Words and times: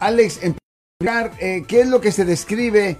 Alex, 0.00 0.42
en 0.42 0.56
primer 0.98 1.30
eh, 1.38 1.64
¿qué 1.68 1.82
es 1.82 1.86
lo 1.86 2.00
que 2.00 2.10
se 2.12 2.24
describe 2.24 2.96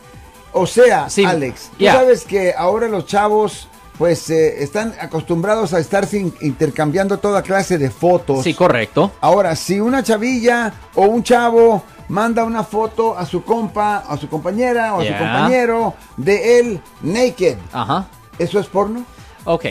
O 0.53 0.65
sea, 0.65 1.09
Sí, 1.09 1.25
Alex, 1.25 1.69
tú 1.77 1.85
sabes 1.85 2.23
que 2.23 2.53
ahora 2.57 2.87
los 2.87 3.05
chavos 3.05 3.67
pues 3.97 4.29
eh, 4.29 4.63
están 4.63 4.93
acostumbrados 4.99 5.73
a 5.73 5.79
estar 5.79 6.05
sin- 6.05 6.33
intercambiando 6.41 7.17
toda 7.19 7.41
clase 7.41 7.77
de 7.77 7.89
fotos. 7.89 8.43
Sí, 8.43 8.53
correcto. 8.53 9.11
Ahora, 9.21 9.55
si 9.55 9.79
una 9.79 10.03
chavilla 10.03 10.73
o 10.95 11.03
un 11.03 11.23
chavo 11.23 11.83
manda 12.09 12.43
una 12.43 12.63
foto 12.63 13.17
a 13.17 13.25
su 13.25 13.43
compa, 13.43 13.97
a 14.07 14.17
su 14.17 14.27
compañera 14.29 14.93
o 14.95 15.01
a 15.01 15.05
su 15.05 15.11
compañero 15.13 15.93
de 16.17 16.59
él 16.59 16.81
naked, 17.01 17.57
Ajá. 17.71 18.07
¿eso 18.37 18.59
es 18.59 18.67
porno? 18.67 19.03
Ok. 19.45 19.65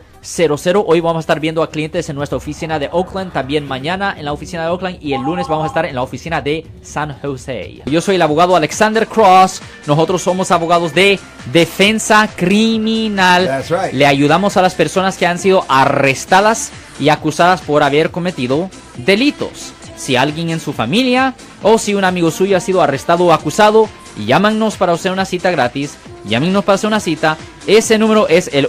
Hoy 0.87 1.01
vamos 1.01 1.19
a 1.19 1.21
estar 1.21 1.41
viendo 1.41 1.63
a 1.63 1.71
clientes 1.71 2.09
en 2.09 2.17
nuestra 2.17 2.37
oficina 2.37 2.79
de 2.79 2.89
Oakland, 2.93 3.33
también 3.33 3.67
mañana 3.67 4.15
en 4.19 4.25
la 4.25 4.33
oficina 4.33 4.65
de 4.65 4.71
Oakland 4.71 4.99
y 5.01 5.13
el 5.13 5.23
lunes 5.23 5.49
vamos 5.49 5.65
a 5.65 5.67
estar 5.69 5.87
en 5.87 5.95
la 5.95 6.03
oficina 6.03 6.41
de 6.41 6.67
San 6.83 7.17
Jose. 7.21 7.83
Yo 7.87 8.01
soy 8.01 8.17
el 8.17 8.23
abogado 8.23 8.57
Alexander 8.57 9.07
Cross, 9.07 9.63
nosotros 9.87 10.23
somos 10.23 10.51
abogados 10.51 10.95
de 10.95 11.19
defensa 11.53 12.29
criminal. 12.35 13.65
Right. 13.69 13.93
Le 13.93 14.07
ayudamos 14.07 14.57
a 14.57 14.63
las 14.63 14.75
personas 14.75 15.17
que 15.17 15.27
han 15.27 15.39
sido 15.39 15.65
arrestadas 15.69 16.73
y 16.99 17.09
acusadas 17.09 17.61
por 17.61 17.83
haber 17.83 18.11
cometido 18.11 18.71
delitos. 18.97 19.73
Si 19.97 20.17
alguien 20.17 20.51
en 20.51 20.61
su 20.61 20.73
familia 20.73 21.35
o 21.63 21.79
si 21.79 21.95
un 21.95 22.05
amigo 22.05 22.31
suyo 22.31 22.57
ha 22.57 22.61
sido 22.61 22.83
arrestado 22.83 23.25
o 23.25 23.33
acusado, 23.33 23.89
llámanos 24.27 24.77
para 24.77 24.93
hacer 24.93 25.13
una 25.13 25.25
cita 25.25 25.51
gratis. 25.51 25.97
Llámenos 26.25 26.65
para 26.65 26.75
hacer 26.75 26.89
una 26.89 27.01
cita. 27.01 27.37
Ese 27.67 27.99
número 27.99 28.29
es 28.29 28.51
el 28.53 28.69